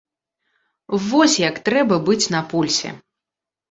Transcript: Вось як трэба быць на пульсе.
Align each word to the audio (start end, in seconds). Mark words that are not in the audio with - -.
Вось 1.09 1.37
як 1.49 1.63
трэба 1.71 2.03
быць 2.11 2.21
на 2.39 2.45
пульсе. 2.53 2.99